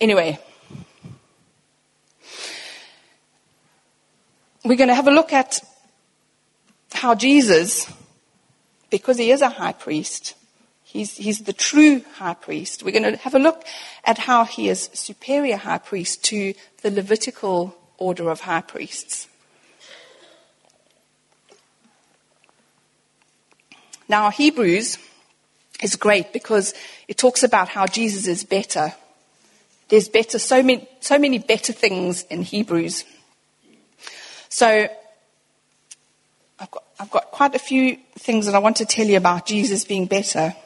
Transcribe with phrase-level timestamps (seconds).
[0.00, 0.38] Anyway,
[4.64, 5.60] we're going to have a look at
[6.92, 7.90] how Jesus,
[8.90, 10.34] because he is a high priest,
[10.82, 12.82] he's, he's the true high priest.
[12.82, 13.64] We're going to have a look
[14.04, 19.28] at how he is superior high priest to the Levitical order of high priests.
[24.08, 24.98] Now, Hebrews
[25.82, 26.74] is great because
[27.08, 28.94] it talks about how Jesus is better.
[29.94, 33.04] There's better, so many, so many better things in Hebrews.
[34.48, 34.88] So,
[36.58, 39.46] I've got, I've got quite a few things that I want to tell you about
[39.46, 40.56] Jesus being better.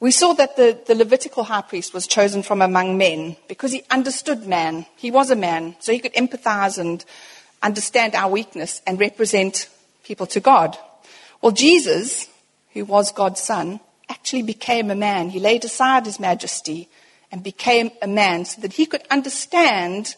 [0.00, 3.82] We saw that the, the Levitical high priest was chosen from among men because he
[3.90, 4.86] understood man.
[4.96, 7.04] He was a man, so he could empathize and
[7.62, 9.68] understand our weakness and represent
[10.04, 10.78] people to God.
[11.42, 12.30] Well, Jesus,
[12.72, 13.80] who was God's son,
[14.18, 15.30] actually became a man.
[15.30, 16.88] He laid aside his majesty
[17.30, 20.16] and became a man so that he could understand,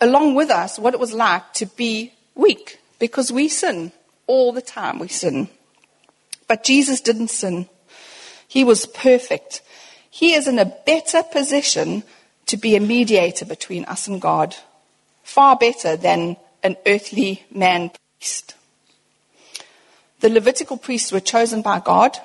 [0.00, 3.92] along with us, what it was like to be weak because we sin
[4.26, 4.98] all the time.
[4.98, 5.48] We sin.
[6.46, 7.68] But Jesus didn't sin.
[8.46, 9.62] He was perfect.
[10.10, 12.02] He is in a better position
[12.46, 14.56] to be a mediator between us and God,
[15.22, 18.54] far better than an earthly man priest.
[20.20, 22.18] The Levitical priests were chosen by God,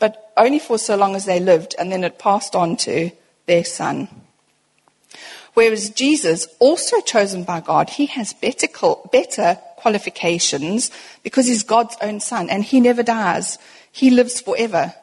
[0.00, 3.12] but only for so long as they lived, and then it passed on to
[3.46, 4.08] their son.
[5.54, 8.66] Whereas Jesus, also chosen by God, he has better,
[9.12, 10.90] better qualifications
[11.22, 13.58] because he's God's own son, and he never dies.
[13.92, 14.94] He lives forever.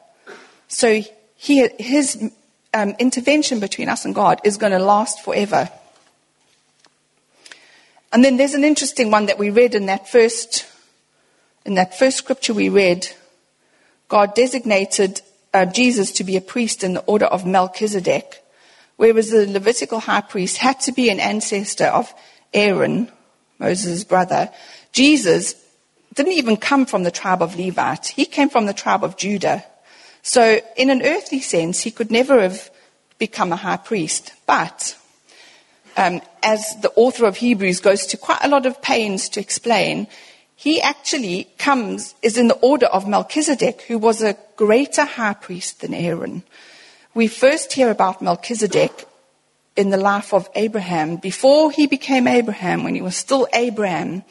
[0.66, 1.02] So
[1.36, 2.30] he, his
[2.74, 5.70] um, intervention between us and God is going to last forever.
[8.12, 10.66] And then there's an interesting one that we read in that first
[11.68, 13.06] in that first scripture we read,
[14.08, 15.20] God designated
[15.54, 18.42] uh, Jesus to be a priest in the order of Melchizedek,
[18.96, 22.12] whereas the Levitical high priest had to be an ancestor of
[22.52, 23.10] Aaron,
[23.58, 24.50] Moses' brother.
[24.92, 25.54] Jesus
[26.14, 28.08] didn't even come from the tribe of Levite.
[28.08, 29.64] He came from the tribe of Judah.
[30.22, 32.70] So in an earthly sense, he could never have
[33.18, 34.32] become a high priest.
[34.46, 34.96] But
[35.96, 40.06] um, as the author of Hebrews goes to quite a lot of pains to explain,
[40.60, 45.82] he actually comes, is in the order of Melchizedek, who was a greater high priest
[45.82, 46.42] than Aaron.
[47.14, 49.06] We first hear about Melchizedek
[49.76, 51.14] in the life of Abraham.
[51.14, 54.24] Before he became Abraham, when he was still Abram,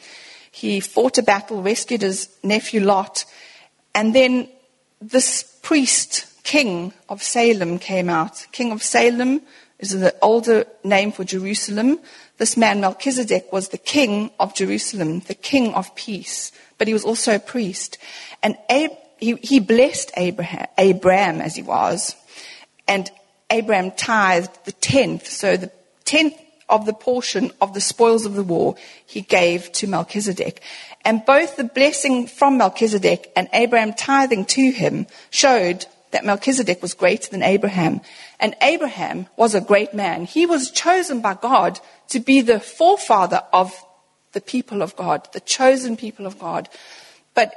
[0.50, 3.24] he fought a battle, rescued his nephew Lot,
[3.94, 4.50] and then
[5.00, 8.46] this priest, king of Salem, came out.
[8.52, 9.40] King of Salem
[9.78, 12.00] is the older name for Jerusalem.
[12.38, 17.04] This man, Melchizedek, was the king of Jerusalem, the king of peace, but he was
[17.04, 17.98] also a priest.
[18.42, 22.14] And Ab- he, he blessed Abraham, Abram as he was,
[22.86, 23.10] and
[23.50, 25.26] Abraham tithed the tenth.
[25.26, 25.72] So the
[26.04, 26.34] tenth
[26.68, 30.60] of the portion of the spoils of the war he gave to Melchizedek.
[31.04, 36.94] And both the blessing from Melchizedek and Abraham tithing to him showed that Melchizedek was
[36.94, 38.00] greater than Abraham.
[38.40, 40.24] And Abraham was a great man.
[40.24, 43.74] He was chosen by God to be the forefather of
[44.32, 46.68] the people of God, the chosen people of God.
[47.34, 47.52] But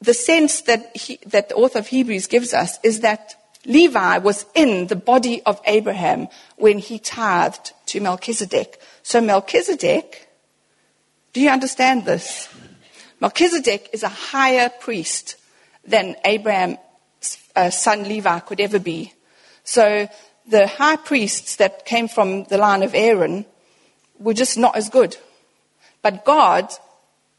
[0.00, 3.36] the sense that, he, that the author of Hebrews gives us is that
[3.66, 8.80] Levi was in the body of Abraham when he tithed to Melchizedek.
[9.02, 10.28] So Melchizedek,
[11.32, 12.48] do you understand this?
[13.20, 15.36] Melchizedek is a higher priest
[15.86, 16.78] than Abraham's
[17.56, 19.12] uh, son Levi could ever be.
[19.64, 20.08] So
[20.46, 23.46] the high priests that came from the line of Aaron
[24.18, 25.16] were just not as good.
[26.02, 26.70] But God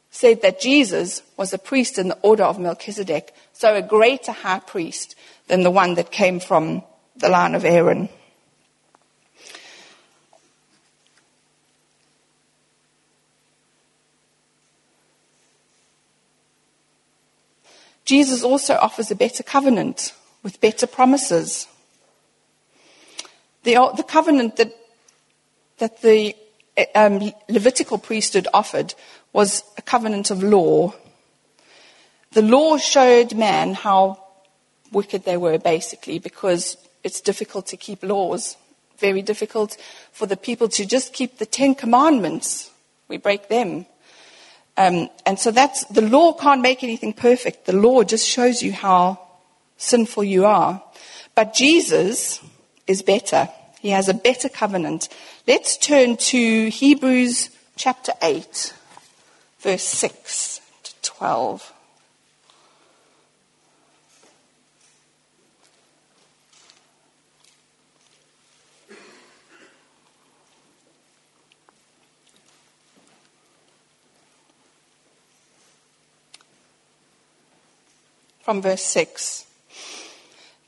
[0.10, 4.60] said that Jesus was a priest in the order of Melchizedek, so a greater high
[4.60, 5.16] priest
[5.48, 6.84] than the one that came from
[7.18, 8.10] the line of Aaron.
[18.06, 21.68] Jesus also offers a better covenant with better promises.
[23.64, 24.74] The, the covenant that,
[25.80, 26.36] that the
[26.94, 28.94] um, Levitical priesthood offered
[29.34, 30.94] was a covenant of law.
[32.34, 34.24] The law showed man how
[34.92, 38.56] wicked they were, basically, because it's difficult to keep laws.
[39.00, 39.78] Very difficult
[40.12, 42.72] for the people to just keep the Ten Commandments.
[43.08, 43.88] We break them.
[44.78, 47.66] Um, and so that's, the law can't make anything perfect.
[47.66, 49.20] The law just shows you how
[49.78, 50.84] sinful you are.
[51.34, 52.42] But Jesus
[52.88, 53.50] is better.
[53.80, 55.10] He has a better covenant.
[55.48, 58.74] Let's turn to Hebrews chapter 8,
[59.60, 61.74] verse 6 to 12.
[78.46, 79.44] From verse 6.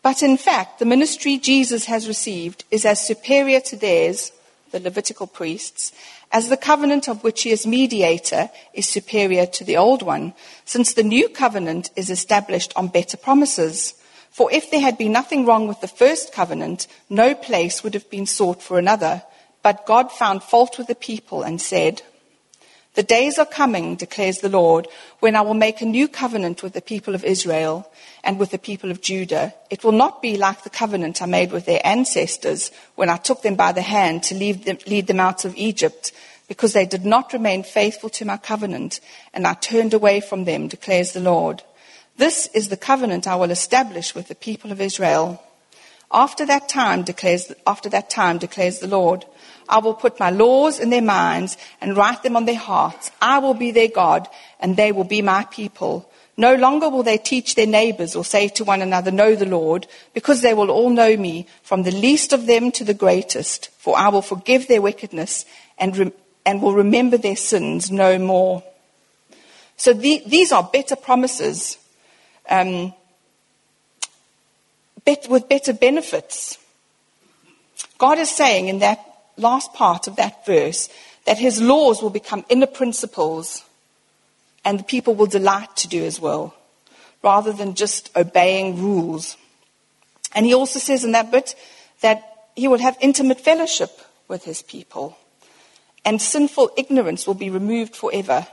[0.02, 4.32] But in fact, the ministry Jesus has received is as superior to theirs,
[4.72, 5.92] the Levitical priests,
[6.32, 10.34] as the covenant of which he is mediator is superior to the old one,
[10.66, 13.94] since the new covenant is established on better promises.
[14.32, 18.10] For if there had been nothing wrong with the first covenant, no place would have
[18.10, 19.22] been sought for another.
[19.62, 22.02] But God found fault with the people and said,
[22.98, 24.88] The days are coming, declares the Lord,
[25.20, 27.88] when I will make a new covenant with the people of Israel
[28.24, 29.54] and with the people of Judah.
[29.70, 33.44] It will not be like the covenant I made with their ancestors when I took
[33.44, 36.12] them by the hand to lead them, lead them out of Egypt,
[36.48, 39.00] because they did not remain faithful to my covenant,
[39.32, 41.62] and I turned away from them, declares the Lord.
[42.18, 45.40] This is the covenant I will establish with the people of Israel.
[46.12, 49.26] After that time, declares, after that time, declares the Lord,
[49.68, 53.12] I will put my laws in their minds and write them on their hearts.
[53.22, 54.28] I will be their God,
[54.60, 56.10] and they will be my people.
[56.38, 59.88] No longer will they teach their neighbors or say to one another, Know the Lord,
[60.14, 63.70] because they will all know me, from the least of them to the greatest.
[63.80, 65.46] For I will forgive their wickedness
[65.78, 66.14] and,
[66.46, 68.64] and will remember their sins no more.
[69.76, 71.78] So the, these are better promises
[72.50, 72.94] um,
[75.08, 76.58] bet, with better benefits.
[77.98, 79.00] God is saying in that
[79.38, 80.90] last part of that verse
[81.26, 83.64] that his laws will become inner principles
[84.66, 86.54] and the people will delight to do as well,
[87.24, 89.38] rather than just obeying rules.
[90.36, 91.56] And he also says in that bit
[92.02, 95.18] that he will have intimate fellowship with his people,
[96.04, 98.46] and sinful ignorance will be removed forever,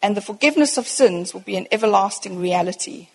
[0.00, 3.08] and the forgiveness of sins will be an everlasting reality.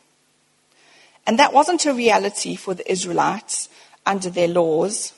[1.27, 3.69] And that wasn't a reality for the Israelites
[4.05, 5.13] under their laws.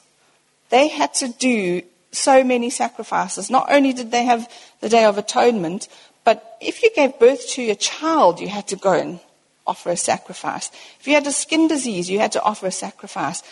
[0.69, 1.81] They had to do
[2.12, 3.50] so many sacrifices.
[3.50, 4.50] Not only did they have
[4.80, 5.88] the Day of Atonement,
[6.24, 9.19] but if you gave birth to a child, you had to go and
[9.65, 10.71] offer a sacrifice.
[11.00, 13.44] If you had a skin disease, you had to offer a sacrifice.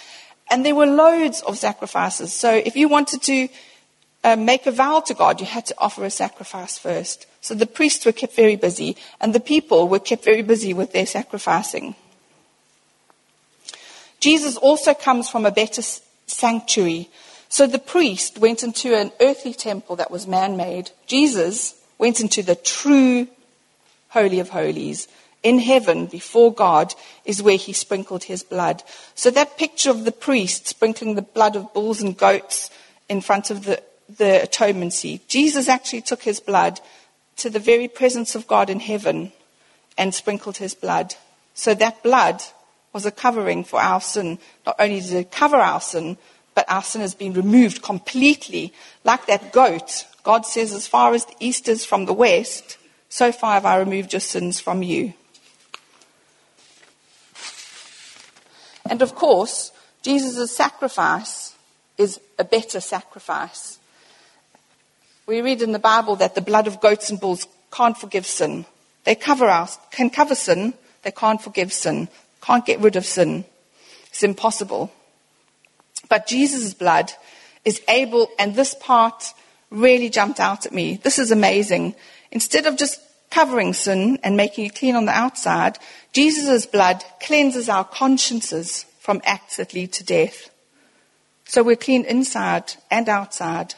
[0.49, 2.31] And there were loads of sacrifices.
[2.33, 3.49] So if you wanted to
[4.23, 7.27] uh, make a vow to God, you had to offer a sacrifice first.
[7.41, 10.93] So the priests were kept very busy, and the people were kept very busy with
[10.93, 11.95] their sacrificing.
[14.25, 15.83] Jesus also comes from a better
[16.25, 17.11] sanctuary.
[17.47, 20.89] So the priest went into an earthly temple that was man made.
[21.05, 23.27] Jesus went into the true
[24.09, 25.07] Holy of Holies.
[25.43, 28.81] In heaven, before God, is where he sprinkled his blood.
[29.13, 32.71] So that picture of the priest sprinkling the blood of bulls and goats
[33.07, 33.83] in front of the,
[34.17, 36.79] the atonement seat, Jesus actually took his blood
[37.35, 39.33] to the very presence of God in heaven
[39.99, 41.13] and sprinkled his blood.
[41.53, 42.41] So that blood
[42.95, 44.39] was a covering for our sin.
[44.65, 46.17] Not only did it cover our sin,
[46.55, 51.23] but our sin has been removed completely, like that goat God says, as far as
[51.25, 52.77] the east is from the west,
[53.09, 55.13] so far have I removed your sins from you.
[58.89, 59.71] And of course,
[60.01, 61.53] Jesus' sacrifice
[61.99, 63.77] is a better sacrifice.
[65.27, 68.65] We read in the Bible that the blood of goats and bulls can't forgive sin.
[69.03, 72.09] They cover us, can cover sin, they can't forgive sin,
[72.45, 73.45] can't get rid of sin.
[74.07, 74.91] It's impossible.
[76.09, 77.11] But Jesus' blood
[77.63, 79.33] is able, and this part
[79.71, 80.97] really jumped out at me.
[80.97, 81.95] This is amazing.
[82.31, 85.79] Instead of just covering sin and making it clean on the outside,
[86.13, 90.49] Jesus' blood cleanses our consciences from acts that lead to death.
[91.45, 93.73] So we're clean inside and outside.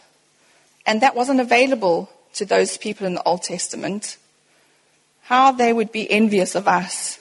[0.86, 4.18] And that wasn't available to those people in the Old Testament.
[5.24, 7.20] How they would be envious of us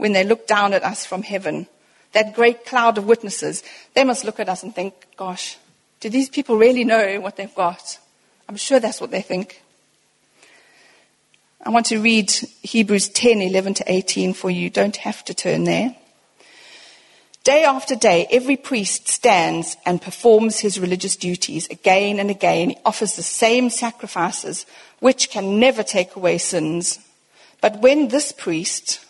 [0.00, 1.66] when they look down at us from heaven.
[2.12, 3.62] That great cloud of witnesses.
[3.94, 5.58] They must look at us and think, gosh,
[6.00, 7.98] do these people really know what they've got?
[8.48, 9.62] I'm sure that's what they think.
[11.64, 12.30] I want to read
[12.62, 14.70] Hebrews 10, 11 to 18 for you.
[14.70, 15.94] Don't have to turn there.
[17.44, 22.70] Day after day, every priest stands and performs his religious duties again and again.
[22.70, 24.64] He offers the same sacrifices,
[25.00, 26.98] which can never take away sins.
[27.60, 29.04] But when this priest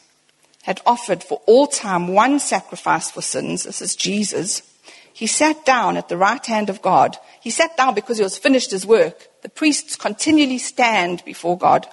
[0.63, 4.63] had offered for all time one sacrifice for sins, this is Jesus,
[5.13, 7.19] he sat down at the right hand of God.
[7.43, 9.29] He sat down because he was finished his work.
[9.43, 11.87] The priests continually stand before God.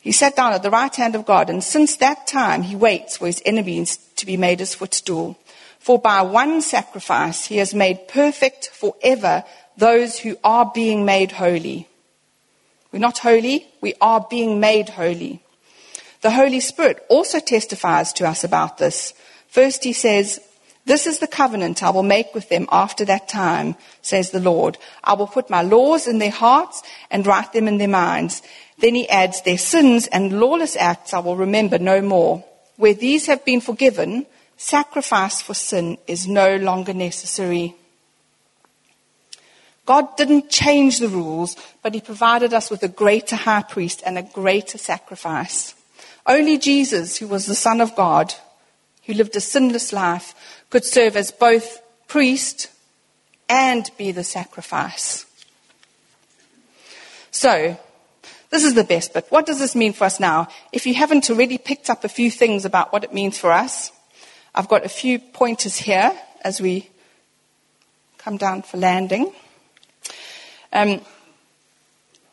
[0.00, 3.16] He sat down at the right hand of God, and since that time he waits
[3.16, 5.38] for his enemies to be made his footstool.
[5.78, 9.44] For by one sacrifice he has made perfect forever
[9.76, 11.88] those who are being made holy.
[12.90, 15.43] We're not holy, we are being made holy.
[16.24, 19.12] The Holy Spirit also testifies to us about this.
[19.48, 20.40] First he says,
[20.86, 24.78] this is the covenant I will make with them after that time, says the Lord.
[25.02, 28.40] I will put my laws in their hearts and write them in their minds.
[28.78, 32.42] Then he adds, their sins and lawless acts I will remember no more.
[32.76, 34.24] where these have been forgiven,
[34.56, 37.74] sacrifice for sin is no longer necessary.
[39.84, 44.16] God didn't change the rules, but He provided us with a greater high priest and
[44.16, 45.74] a greater sacrifice.
[46.26, 48.34] Only Jesus, who was the Son of God,
[49.04, 50.34] who lived a sinless life,
[50.70, 52.68] could serve as both priest
[53.48, 55.26] and be the sacrifice.
[57.30, 57.78] So,
[58.50, 59.26] this is the best bit.
[59.28, 60.48] What does this mean for us now?
[60.72, 63.90] If you haven't already picked up a few things about what it means for us,
[64.54, 66.12] I've got a few pointers here
[66.42, 66.88] as we
[68.18, 69.32] come down for landing.
[70.72, 71.00] Um,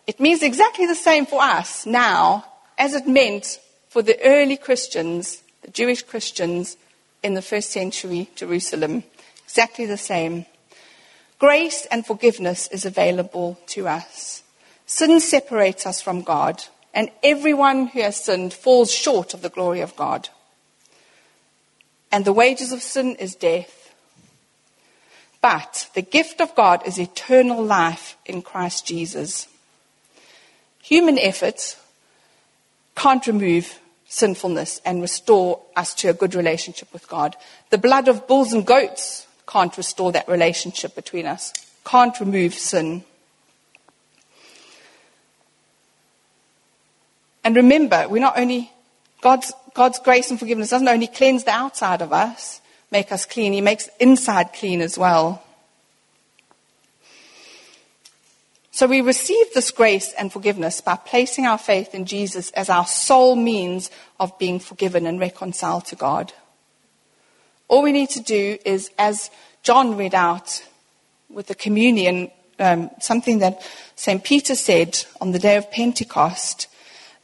[0.08, 2.46] it means exactly the same for us now
[2.78, 3.60] as it meant
[3.92, 6.78] for the early Christians, the Jewish Christians
[7.22, 9.04] in the first century Jerusalem.
[9.44, 10.46] Exactly the same.
[11.40, 14.44] Grace and forgiveness is available to us.
[14.86, 19.82] Sin separates us from God, and everyone who has sinned falls short of the glory
[19.82, 20.30] of God.
[22.14, 23.94] And the wages of sin is death.
[25.42, 29.50] But the gift of God is eternal life in Christ Jesus.
[30.82, 31.76] Human efforts
[32.96, 33.81] can't remove
[34.12, 37.38] sinfulness and restore us to a good relationship with God.
[37.70, 41.54] The blood of bulls and goats can't restore that relationship between us,
[41.86, 43.06] can't remove sin.
[47.46, 48.70] And remember, we're not only,
[49.22, 52.60] God's, God's grace and forgiveness doesn't only cleanse the outside of us,
[52.92, 53.54] make us clean.
[53.54, 55.42] He makes inside clean as well.
[58.74, 62.88] So we receive this grace and forgiveness by placing our faith in Jesus as our
[62.88, 66.32] sole means of being forgiven and reconciled to God.
[67.68, 69.30] All we need to do is, as
[69.62, 70.64] John read out
[71.30, 73.62] with the communion, um, something that
[73.96, 74.24] St.
[74.24, 76.68] Peter said on the day of Pentecost,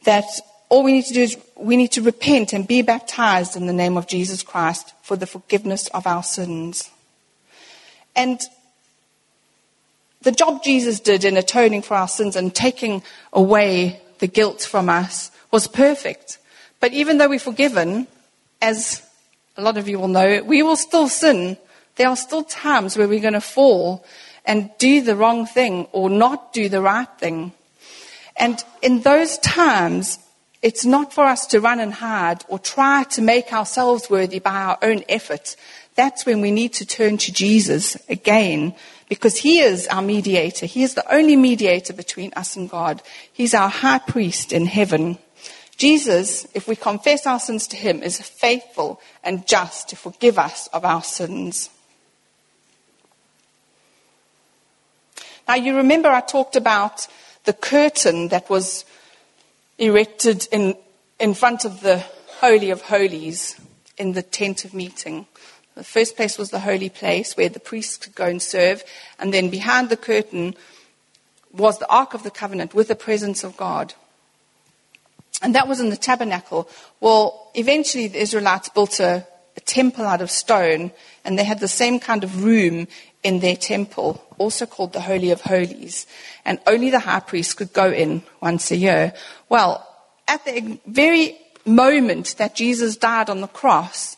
[0.04, 0.26] that
[0.68, 3.72] all we need to do is we need to repent and be baptized in the
[3.72, 6.90] name of Jesus Christ for the forgiveness of our sins.
[8.14, 8.40] And
[10.28, 14.90] the job Jesus did in atoning for our sins and taking away the guilt from
[14.90, 16.36] us was perfect.
[16.80, 18.06] But even though we're forgiven,
[18.60, 19.02] as
[19.56, 21.56] a lot of you will know, we will still sin.
[21.96, 24.04] There are still times where we're going to fall
[24.44, 27.52] and do the wrong thing or not do the right thing.
[28.36, 30.18] And in those times,
[30.60, 34.56] it's not for us to run and hide or try to make ourselves worthy by
[34.56, 35.56] our own efforts.
[35.94, 38.74] That's when we need to turn to Jesus again
[39.08, 40.66] because he is our mediator.
[40.66, 43.02] He is the only mediator between us and God.
[43.32, 45.18] He's our high priest in heaven.
[45.76, 50.66] Jesus, if we confess our sins to him, is faithful and just to forgive us
[50.68, 51.70] of our sins.
[55.46, 57.06] Now, you remember I talked about
[57.44, 58.84] the curtain that was
[59.78, 60.76] erected in,
[61.18, 62.04] in front of the
[62.40, 63.58] Holy of Holies
[63.96, 65.26] in the tent of meeting.
[65.78, 68.82] The first place was the holy place where the priests could go and serve,
[69.20, 70.56] and then behind the curtain
[71.52, 73.94] was the Ark of the Covenant with the presence of God.
[75.40, 76.68] And that was in the tabernacle.
[76.98, 79.24] Well, eventually the Israelites built a,
[79.56, 80.90] a temple out of stone,
[81.24, 82.88] and they had the same kind of room
[83.22, 86.08] in their temple, also called the Holy of Holies,
[86.44, 89.14] and only the high priest could go in once a year.
[89.48, 89.86] Well,
[90.26, 94.16] at the very moment that Jesus died on the cross,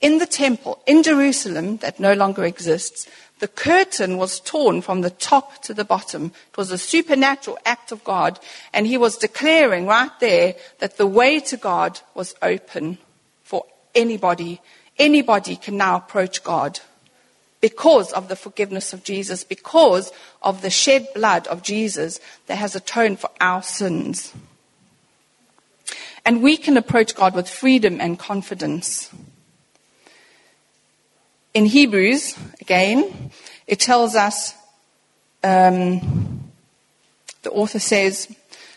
[0.00, 3.08] in the temple in Jerusalem that no longer exists,
[3.40, 6.32] the curtain was torn from the top to the bottom.
[6.50, 8.38] It was a supernatural act of God,
[8.72, 12.98] and he was declaring right there that the way to God was open
[13.42, 13.64] for
[13.94, 14.60] anybody.
[14.98, 16.80] Anybody can now approach God
[17.62, 22.74] because of the forgiveness of Jesus, because of the shed blood of Jesus that has
[22.74, 24.32] atoned for our sins.
[26.24, 29.10] And we can approach God with freedom and confidence.
[31.52, 33.32] In Hebrews, again,
[33.66, 34.54] it tells us,
[35.42, 36.50] um,
[37.42, 38.32] the author says,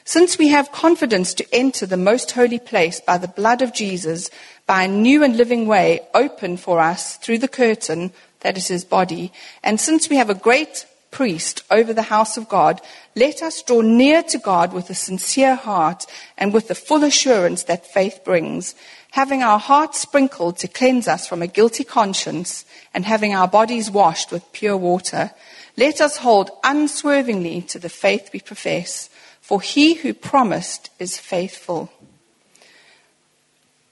[0.06, 4.32] since we have confidence to enter the most holy place by the blood of Jesus,
[4.66, 8.84] by a new and living way open for us through the curtain that is his
[8.84, 9.32] body.
[9.64, 12.82] And since we have a great priest over the house of God,
[13.16, 16.08] let us draw near to God with a sincere heart
[16.40, 18.74] and with the full assurance that faith brings,
[19.14, 22.66] having our hearts sprinkled to cleanse us from a guilty conscience
[22.96, 25.30] and having our bodies washed with pure water.
[25.78, 31.92] Let us hold unswervingly to the faith we profess, for he who promised is faithful.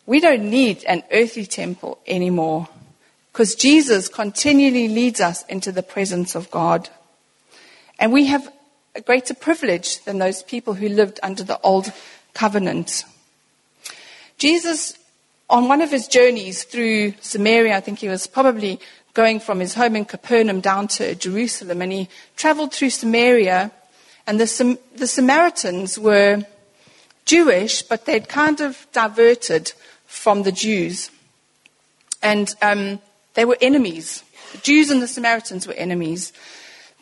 [0.08, 2.68] We don't need an earthly temple anymore
[3.32, 6.90] because Jesus continually leads us into the presence of God.
[8.00, 8.51] And we have
[8.96, 11.94] a greater privilege than those people who lived under the old
[12.34, 13.06] covenant.
[14.40, 14.98] Jesus
[15.51, 18.79] on one of his journeys through Samaria, I think he was probably
[19.13, 23.72] going from his home in Capernaum down to Jerusalem, and he traveled through Samaria,
[24.25, 26.46] and the, the Samaritans were
[27.25, 29.74] Jewish, but they'd kind of diverted
[30.05, 31.12] from the Jews.
[32.24, 33.01] And um,
[33.34, 34.24] they were enemies.
[34.53, 36.31] The Jews and the Samaritans were enemies.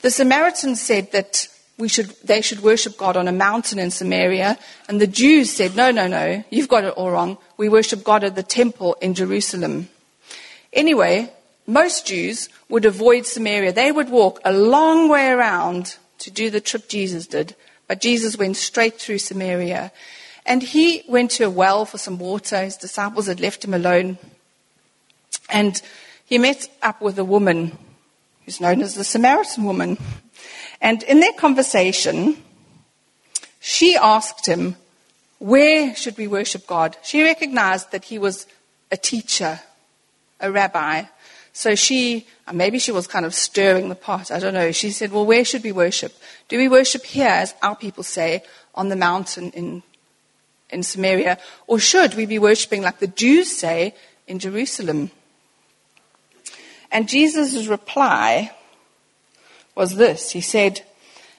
[0.02, 1.48] The Samaritans said that
[1.80, 5.76] we should, they should worship God on a mountain in Samaria, and the Jews said,
[5.76, 7.38] no, no, no, you've got it all wrong.
[7.58, 9.90] We worship God at the temple in Jerusalem.
[10.74, 11.32] Anyway,
[11.66, 13.72] most Jews would avoid Samaria.
[13.72, 17.56] They would walk a long way around to do the trip Jesus did.
[17.88, 19.92] But Jesus went straight through Samaria.
[20.46, 22.64] And he went to a well for some water.
[22.64, 24.18] His disciples had left him alone.
[25.50, 25.82] And
[26.26, 27.78] he met up with a woman
[28.46, 29.98] who's known as the Samaritan woman.
[30.82, 32.42] And in their conversation,
[33.60, 34.76] she asked him,
[35.40, 36.98] Where should we worship God?
[37.04, 38.48] She recognized that he was
[38.92, 39.60] a teacher,
[40.40, 41.04] a rabbi.
[41.52, 44.72] So she, uh, maybe she was kind of stirring the pot, I don't know.
[44.72, 46.14] She said, Well, where should we worship?
[46.48, 48.44] Do we worship here, as our people say,
[48.74, 49.84] on the mountain in,
[50.70, 51.38] in Samaria?
[51.68, 53.94] Or should we be worshiping like the Jews say
[54.28, 55.12] in Jerusalem?
[56.92, 58.52] And Jesus' reply
[59.80, 60.82] was this He said,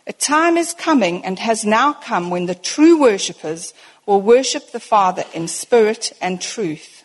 [0.09, 3.73] A time is coming and has now come when the true worshippers
[4.05, 7.01] will worship the Father in spirit and truth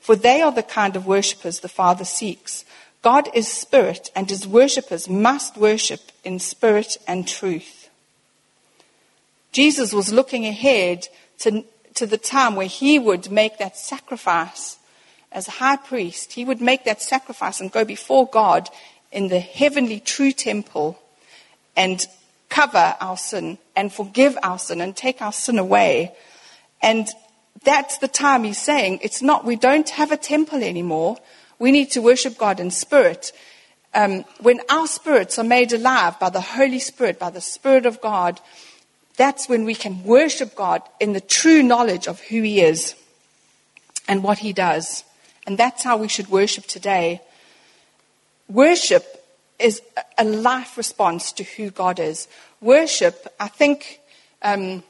[0.00, 2.64] for they are the kind of worshippers the Father seeks.
[3.02, 7.88] God is spirit, and his worshippers must worship in spirit and truth.
[9.52, 11.06] Jesus was looking ahead
[11.38, 14.78] to, to the time where he would make that sacrifice
[15.30, 16.32] as a high priest.
[16.32, 18.68] He would make that sacrifice and go before God
[19.12, 20.98] in the heavenly true temple
[21.76, 22.06] and
[22.48, 26.14] cover our sin and forgive our sin and take our sin away.
[26.82, 27.08] And
[27.64, 31.18] that's the time he's saying it's not, we don't have a temple anymore.
[31.58, 33.32] We need to worship God in spirit.
[33.92, 38.00] Um, when our spirits are made alive by the Holy Spirit, by the Spirit of
[38.00, 38.40] God,
[39.16, 42.94] that's when we can worship God in the true knowledge of who He is
[44.06, 45.04] and what He does.
[45.46, 47.20] And that's how we should worship today.
[48.50, 49.24] Worship
[49.60, 49.80] is
[50.18, 52.26] a life response to who God is.
[52.60, 54.00] Worship, I think
[54.42, 54.82] um,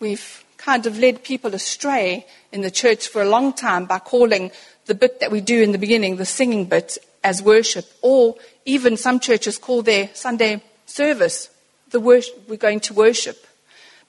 [0.00, 4.50] we've kind of led people astray in the church for a long time by calling
[4.84, 7.86] the bit that we do in the beginning, the singing bit, as worship.
[8.02, 8.36] Or
[8.66, 11.48] even some churches call their Sunday service
[11.90, 13.46] the worship, we're going to worship.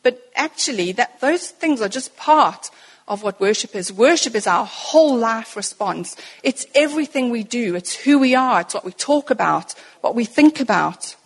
[0.03, 2.69] But actually, that, those things are just part
[3.11, 3.91] of what worship is.
[3.91, 6.15] Worship is our whole life response.
[6.43, 7.75] It's everything we do.
[7.75, 8.61] It's who we are.
[8.61, 11.17] It's what we talk about, what we think about.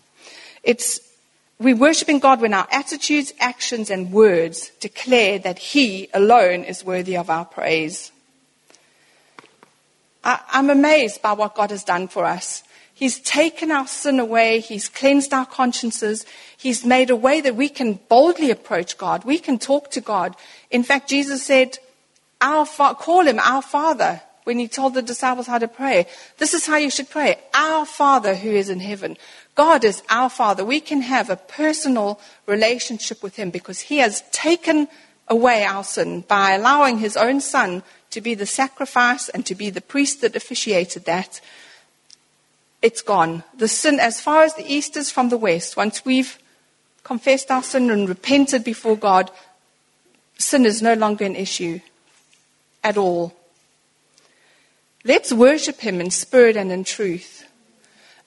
[0.64, 1.00] It's
[1.60, 7.16] we're worshiping God when our attitudes, actions, and words declare that He alone is worthy
[7.16, 8.12] of our praise.
[10.24, 12.64] I, I'm amazed by what God has done for us.
[12.96, 14.62] He's taken our sin away.
[14.62, 16.26] He's cleansed our consciences.
[16.56, 19.26] He's made a way that we can boldly approach God.
[19.26, 20.34] We can talk to God.
[20.72, 21.78] In fact, Jesus said,
[22.40, 26.08] our fa- call him our Father when he told the disciples how to pray.
[26.38, 27.38] This is how you should pray.
[27.54, 29.18] Our Father who is in heaven.
[29.56, 30.64] God is our Father.
[30.64, 34.88] We can have a personal relationship with him because he has taken
[35.28, 39.70] away our sin by allowing his own Son to be the sacrifice and to be
[39.70, 41.42] the priest that officiated that.
[42.86, 43.44] It's gone.
[43.58, 46.38] The sin, as far as the east is from the west, once we've
[47.04, 49.32] confessed our sin and repented before God,
[50.38, 51.80] sin is no longer an issue
[52.84, 53.34] at all.
[55.04, 57.48] Let's worship him in spirit and in truth.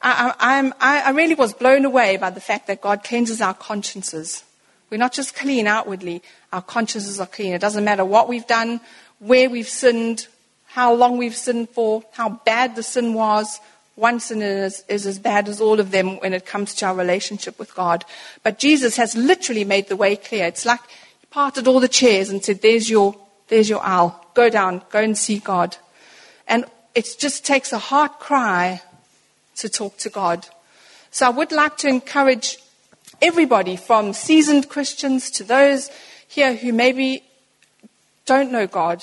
[0.03, 4.43] I, I, I, really was blown away by the fact that God cleanses our consciences.
[4.91, 6.21] We're not just clean outwardly,
[6.53, 7.53] our consciences are clean.
[7.53, 8.81] It doesn't matter what we've done,
[9.21, 10.27] where we've sinned,
[10.67, 13.61] how long we've sinned for, how bad the sin was.
[13.99, 16.95] One sin is, is as bad as all of them when it comes to our
[16.95, 18.05] relationship with God.
[18.45, 20.47] But Jesus has literally made the way clear.
[20.47, 20.79] It's like
[21.21, 23.17] he parted all the chairs and said, There's your,
[23.49, 24.25] there's your aisle.
[24.35, 25.77] Go down, go and see God.
[26.47, 28.83] And it just takes a heart cry
[29.57, 30.47] to talk to God.
[31.11, 32.59] So I would like to encourage
[33.21, 35.91] everybody from seasoned Christians to those
[36.29, 37.25] here who maybe
[38.27, 39.03] don't know God,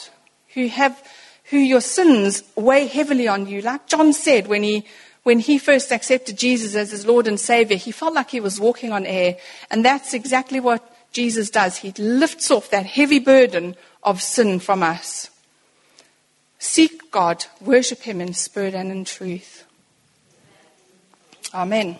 [0.54, 1.04] who have
[1.50, 3.62] who your sins weigh heavily on you.
[3.62, 4.86] Like John said when he
[5.24, 8.60] when he first accepted Jesus as his Lord and Savior, he felt like he was
[8.60, 9.38] walking on air.
[9.72, 11.78] And that's exactly what Jesus does.
[11.78, 15.32] He lifts off that heavy burden of sin from us.
[16.60, 19.66] Seek God, worship Him in spirit and in truth.
[21.54, 22.00] Amen.